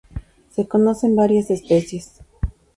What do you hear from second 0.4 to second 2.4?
Se conocen varias especies.